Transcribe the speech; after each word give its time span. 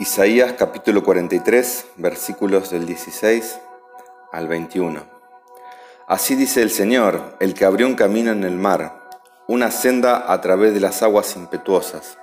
Isaías 0.00 0.52
capítulo 0.52 1.02
43, 1.02 1.86
versículos 1.96 2.70
del 2.70 2.86
16 2.86 3.58
al 4.30 4.46
21. 4.46 5.02
Así 6.06 6.36
dice 6.36 6.62
el 6.62 6.70
Señor, 6.70 7.34
el 7.40 7.52
que 7.52 7.64
abrió 7.64 7.88
un 7.88 7.96
camino 7.96 8.30
en 8.30 8.44
el 8.44 8.54
mar, 8.54 9.10
una 9.48 9.72
senda 9.72 10.32
a 10.32 10.40
través 10.40 10.72
de 10.72 10.78
las 10.78 11.02
aguas 11.02 11.34
impetuosas, 11.34 12.16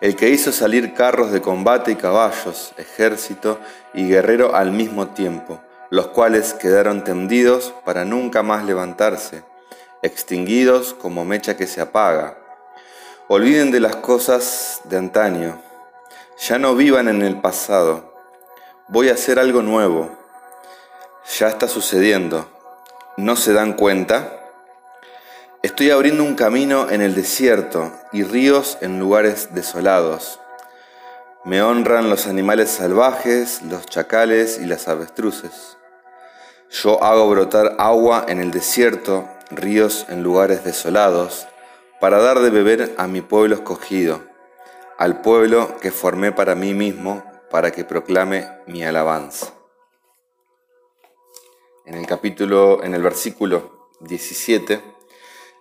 el 0.00 0.14
que 0.14 0.28
hizo 0.28 0.52
salir 0.52 0.94
carros 0.94 1.32
de 1.32 1.42
combate 1.42 1.90
y 1.90 1.96
caballos, 1.96 2.74
ejército 2.76 3.58
y 3.92 4.06
guerrero 4.06 4.54
al 4.54 4.70
mismo 4.70 5.08
tiempo, 5.08 5.60
los 5.90 6.06
cuales 6.06 6.54
quedaron 6.54 7.02
tendidos 7.02 7.74
para 7.84 8.04
nunca 8.04 8.44
más 8.44 8.64
levantarse, 8.64 9.42
extinguidos 10.02 10.94
como 10.94 11.24
mecha 11.24 11.56
que 11.56 11.66
se 11.66 11.80
apaga. 11.80 12.38
Olviden 13.26 13.72
de 13.72 13.80
las 13.80 13.96
cosas 13.96 14.82
de 14.84 14.96
antaño 14.96 15.69
ya 16.40 16.58
no 16.58 16.74
vivan 16.74 17.08
en 17.08 17.20
el 17.20 17.38
pasado. 17.38 18.14
Voy 18.88 19.10
a 19.10 19.12
hacer 19.12 19.38
algo 19.38 19.60
nuevo. 19.60 20.10
Ya 21.38 21.48
está 21.48 21.68
sucediendo. 21.68 22.48
¿No 23.18 23.36
se 23.36 23.52
dan 23.52 23.74
cuenta? 23.74 24.40
Estoy 25.62 25.90
abriendo 25.90 26.24
un 26.24 26.36
camino 26.36 26.88
en 26.88 27.02
el 27.02 27.14
desierto 27.14 27.92
y 28.10 28.22
ríos 28.22 28.78
en 28.80 28.98
lugares 28.98 29.50
desolados. 29.52 30.40
Me 31.44 31.60
honran 31.60 32.08
los 32.08 32.26
animales 32.26 32.70
salvajes, 32.70 33.60
los 33.62 33.84
chacales 33.84 34.58
y 34.62 34.64
las 34.64 34.88
avestruces. 34.88 35.76
Yo 36.70 37.04
hago 37.04 37.28
brotar 37.28 37.76
agua 37.78 38.24
en 38.28 38.40
el 38.40 38.50
desierto, 38.50 39.28
ríos 39.50 40.06
en 40.08 40.22
lugares 40.22 40.64
desolados, 40.64 41.46
para 42.00 42.18
dar 42.18 42.40
de 42.40 42.48
beber 42.48 42.94
a 42.96 43.06
mi 43.06 43.20
pueblo 43.20 43.56
escogido 43.56 44.29
al 45.00 45.22
pueblo 45.22 45.78
que 45.80 45.90
formé 45.90 46.30
para 46.30 46.54
mí 46.54 46.74
mismo, 46.74 47.24
para 47.50 47.70
que 47.70 47.86
proclame 47.86 48.46
mi 48.66 48.84
alabanza. 48.84 49.54
En 51.86 51.94
el 51.94 52.06
capítulo, 52.06 52.84
en 52.84 52.94
el 52.94 53.02
versículo 53.02 53.88
17, 54.00 54.78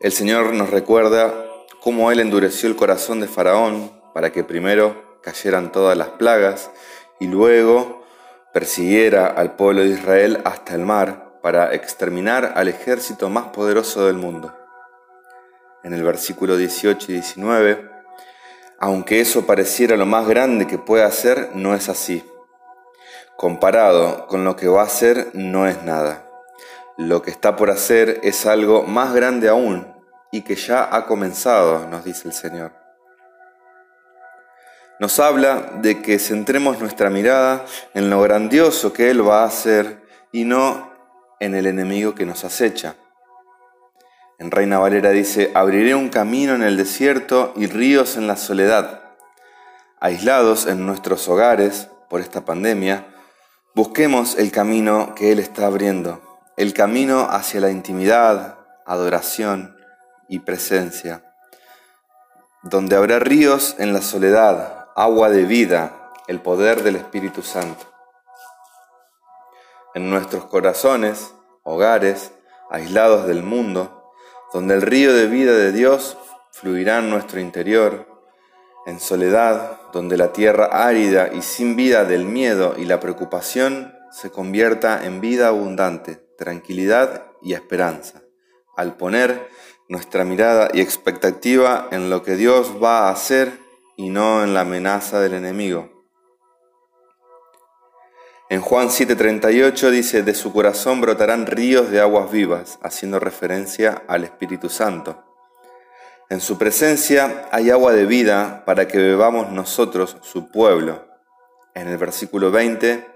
el 0.02 0.11
Señor 0.11 0.52
nos 0.53 0.72
recuerda 0.72 1.33
cómo 1.80 2.11
Él 2.11 2.19
endureció 2.19 2.67
el 2.67 2.75
corazón 2.75 3.22
de 3.22 3.30
Faraón 3.30 3.94
para 4.13 4.33
que 4.33 4.44
primero 4.44 5.22
cayeran 5.23 5.72
todas 5.72 5.97
las 5.97 6.09
plagas 6.09 6.69
y 7.22 7.28
luego 7.28 8.03
persiguiera 8.53 9.28
al 9.28 9.56
pueblo 9.56 9.83
de 9.83 9.91
Israel 9.91 10.41
hasta 10.44 10.75
el 10.75 10.81
mar 10.81 11.39
para 11.41 11.73
exterminar 11.73 12.56
al 12.58 12.67
ejército 12.67 13.30
más 13.30 13.47
poderoso 13.47 14.06
del 14.06 14.17
mundo. 14.17 14.53
En 15.85 15.94
el 15.94 16.03
versículo 16.03 16.58
18 16.58 17.09
y 17.09 17.13
19, 17.13 17.88
aunque 18.80 19.19
eso 19.19 19.45
pareciera 19.45 19.97
lo 19.97 20.05
más 20.05 20.27
grande 20.27 20.66
que 20.66 20.77
pueda 20.77 21.05
hacer, 21.05 21.52
no 21.53 21.75
es 21.75 21.89
así. 21.89 22.23
Comparado 23.35 24.27
con 24.27 24.45
lo 24.45 24.55
que 24.55 24.67
va 24.67 24.81
a 24.81 24.85
hacer, 24.85 25.31
no 25.33 25.67
es 25.67 25.83
nada. 25.83 26.25
Lo 26.97 27.22
que 27.22 27.31
está 27.31 27.55
por 27.55 27.69
hacer 27.69 28.19
es 28.23 28.45
algo 28.45 28.83
más 28.83 29.13
grande 29.13 29.50
aún 29.50 29.88
y 30.31 30.41
que 30.41 30.55
ya 30.55 30.95
ha 30.95 31.05
comenzado, 31.05 31.88
nos 31.88 32.03
dice 32.03 32.27
el 32.27 32.33
Señor. 32.33 32.72
Nos 35.00 35.19
habla 35.19 35.72
de 35.81 36.02
que 36.02 36.19
centremos 36.19 36.80
nuestra 36.80 37.09
mirada 37.09 37.66
en 37.94 38.09
lo 38.09 38.22
grandioso 38.22 38.91
que 38.91 39.09
Él 39.09 39.25
va 39.25 39.44
a 39.44 39.47
hacer 39.47 40.02
y 40.33 40.44
no 40.44 40.91
en 41.39 41.55
el 41.55 41.67
enemigo 41.67 42.16
que 42.16 42.25
nos 42.25 42.44
acecha. 42.44 42.95
En 44.39 44.51
Reina 44.51 44.79
Valera 44.79 45.09
dice, 45.09 45.51
abriré 45.53 45.95
un 45.95 46.07
camino 46.07 46.55
en 46.55 46.63
el 46.63 46.77
desierto 46.77 47.51
y 47.57 47.67
ríos 47.67 48.15
en 48.15 48.25
la 48.25 48.37
soledad. 48.37 49.01
Aislados 49.99 50.65
en 50.65 50.85
nuestros 50.85 51.27
hogares 51.27 51.89
por 52.09 52.21
esta 52.21 52.45
pandemia, 52.45 53.05
busquemos 53.75 54.37
el 54.37 54.49
camino 54.53 55.13
que 55.13 55.33
Él 55.33 55.39
está 55.39 55.65
abriendo, 55.65 56.21
el 56.55 56.73
camino 56.73 57.28
hacia 57.29 57.59
la 57.59 57.69
intimidad, 57.69 58.59
adoración 58.85 59.75
y 60.29 60.39
presencia, 60.39 61.35
donde 62.63 62.95
habrá 62.95 63.19
ríos 63.19 63.75
en 63.78 63.91
la 63.91 64.01
soledad, 64.01 64.88
agua 64.95 65.29
de 65.29 65.44
vida, 65.44 66.13
el 66.28 66.39
poder 66.39 66.83
del 66.83 66.95
Espíritu 66.95 67.41
Santo. 67.41 67.85
En 69.95 70.09
nuestros 70.09 70.45
corazones, 70.45 71.33
hogares, 71.63 72.31
aislados 72.69 73.28
del 73.28 73.44
mundo, 73.44 73.98
donde 74.53 74.75
el 74.75 74.81
río 74.81 75.13
de 75.13 75.27
vida 75.27 75.53
de 75.53 75.71
Dios 75.71 76.17
fluirá 76.51 76.99
en 76.99 77.09
nuestro 77.09 77.39
interior, 77.39 78.07
en 78.85 78.99
soledad, 78.99 79.79
donde 79.93 80.17
la 80.17 80.33
tierra 80.33 80.65
árida 80.71 81.31
y 81.33 81.41
sin 81.41 81.75
vida 81.75 82.05
del 82.05 82.25
miedo 82.25 82.75
y 82.77 82.85
la 82.85 82.99
preocupación 82.99 83.93
se 84.11 84.31
convierta 84.31 85.05
en 85.05 85.21
vida 85.21 85.49
abundante, 85.49 86.15
tranquilidad 86.37 87.25
y 87.41 87.53
esperanza, 87.53 88.21
al 88.75 88.97
poner 88.97 89.47
nuestra 89.87 90.23
mirada 90.23 90.69
y 90.73 90.81
expectativa 90.81 91.87
en 91.91 92.09
lo 92.09 92.23
que 92.23 92.35
Dios 92.35 92.73
va 92.81 93.07
a 93.07 93.11
hacer 93.11 93.59
y 93.97 94.09
no 94.09 94.43
en 94.43 94.53
la 94.53 94.61
amenaza 94.61 95.19
del 95.19 95.33
enemigo. 95.33 95.98
En 98.49 98.61
Juan 98.61 98.89
7:38 98.89 99.91
dice, 99.91 100.23
de 100.23 100.33
su 100.33 100.51
corazón 100.51 101.01
brotarán 101.01 101.45
ríos 101.45 101.91
de 101.91 102.01
aguas 102.01 102.31
vivas, 102.31 102.79
haciendo 102.81 103.19
referencia 103.19 104.01
al 104.07 104.23
Espíritu 104.23 104.69
Santo. 104.69 105.23
En 106.31 106.41
su 106.41 106.57
presencia 106.57 107.47
hay 107.51 107.69
agua 107.69 107.93
de 107.93 108.07
vida 108.07 108.63
para 108.65 108.87
que 108.87 108.97
bebamos 108.97 109.51
nosotros, 109.51 110.17
su 110.21 110.49
pueblo. 110.49 111.05
En 111.75 111.89
el 111.89 111.97
versículo 111.97 112.49
20 112.49 113.07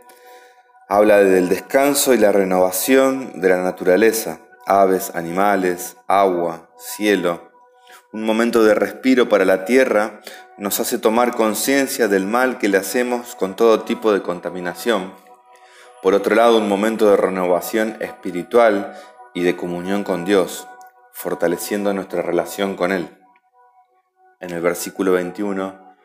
habla 0.88 1.18
del 1.18 1.50
descanso 1.50 2.14
y 2.14 2.20
la 2.20 2.32
renovación 2.32 3.42
de 3.42 3.50
la 3.50 3.64
naturaleza, 3.64 4.40
aves, 4.68 5.16
animales, 5.16 5.98
agua, 6.08 6.70
cielo. 6.78 7.53
Un 8.14 8.24
momento 8.24 8.64
de 8.64 8.74
respiro 8.74 9.28
para 9.28 9.44
la 9.44 9.66
tierra 9.66 10.22
nos 10.58 10.80
hace 10.80 10.98
tomar 10.98 11.36
conciencia 11.36 12.08
del 12.08 12.26
mal 12.26 12.58
que 12.58 12.70
le 12.70 12.78
hacemos 12.78 13.36
con 13.36 13.58
todo 13.58 13.82
tipo 13.82 14.14
de 14.14 14.22
contaminación 14.22 15.12
por 16.04 16.16
otro 16.16 16.36
lado, 16.36 16.58
un 16.58 16.68
momento 16.68 17.10
de 17.10 17.16
renovación 17.16 17.96
espiritual 18.02 18.94
y 19.34 19.44
de 19.44 19.56
comunión 19.56 20.04
con 20.04 20.26
Dios, 20.26 20.68
fortaleciendo 21.14 21.94
nuestra 21.94 22.22
relación 22.22 22.76
con 22.76 22.92
Él. 22.92 23.08
En 24.42 24.52
el 24.52 24.60
versículo 24.60 25.14
21 25.14 25.96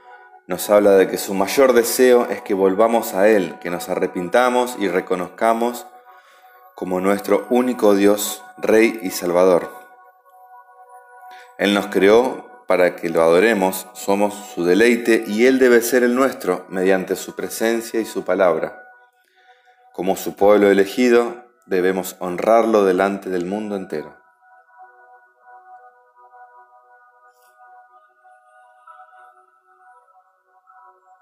nos 0.47 0.71
habla 0.71 0.93
de 0.93 1.09
que 1.09 1.19
su 1.19 1.35
mayor 1.35 1.73
deseo 1.73 2.29
es 2.31 2.41
que 2.43 2.55
volvamos 2.55 3.15
a 3.15 3.29
Él, 3.29 3.57
que 3.61 3.71
nos 3.71 3.89
arrepintamos 3.89 4.77
y 4.79 4.87
reconozcamos 4.87 5.85
como 6.77 7.01
nuestro 7.01 7.49
único 7.51 7.97
Dios, 7.97 8.45
Rey 8.57 9.01
y 9.03 9.11
Salvador. 9.11 9.78
Él 11.59 11.75
nos 11.75 11.89
creó 11.89 12.65
para 12.69 12.95
que 12.95 13.09
lo 13.09 13.21
adoremos, 13.23 13.89
somos 13.95 14.53
su 14.55 14.65
deleite 14.65 15.25
y 15.27 15.47
Él 15.47 15.59
debe 15.59 15.83
ser 15.83 16.05
el 16.05 16.15
nuestro 16.15 16.67
mediante 16.69 17.17
su 17.17 17.35
presencia 17.35 18.01
y 18.01 18.05
su 18.05 18.25
palabra. 18.25 18.85
Como 19.93 20.17
su 20.17 20.37
pueblo 20.37 20.71
elegido, 20.71 21.47
debemos 21.67 22.15
honrarlo 22.21 22.85
delante 22.85 23.29
del 23.29 23.45
mundo 23.45 23.75
entero. 23.75 24.17